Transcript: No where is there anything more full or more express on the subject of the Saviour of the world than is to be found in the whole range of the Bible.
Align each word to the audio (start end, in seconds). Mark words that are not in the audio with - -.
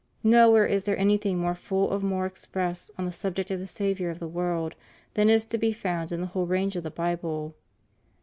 No 0.23 0.49
where 0.49 0.65
is 0.65 0.85
there 0.85 0.97
anything 0.97 1.37
more 1.37 1.53
full 1.53 1.85
or 1.85 1.99
more 1.99 2.25
express 2.25 2.89
on 2.97 3.05
the 3.05 3.11
subject 3.11 3.51
of 3.51 3.59
the 3.59 3.67
Saviour 3.67 4.09
of 4.09 4.17
the 4.17 4.27
world 4.27 4.73
than 5.13 5.29
is 5.29 5.45
to 5.45 5.59
be 5.59 5.71
found 5.71 6.11
in 6.11 6.21
the 6.21 6.25
whole 6.33 6.47
range 6.47 6.75
of 6.75 6.81
the 6.81 6.89
Bible. 6.89 7.53